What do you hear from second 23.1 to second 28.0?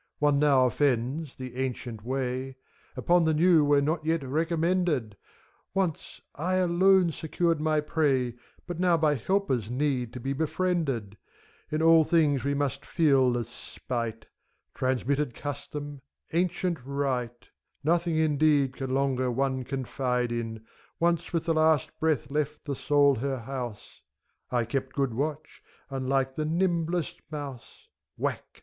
her house; I kept good watch, and like the nimblest mouse,